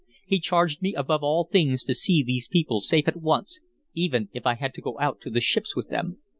[0.25, 3.59] He charged me above all things to see these people safe at once,
[3.93, 6.17] even if I had to go out to the ships with them.